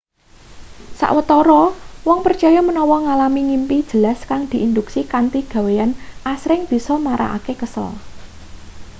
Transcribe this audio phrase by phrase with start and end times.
[0.99, 1.63] sawetara
[2.07, 5.91] wong percaya menawa ngalami ngimpi jelas kang diinduksi kanthi gaweyan
[6.33, 7.89] asring bisa marakake kesel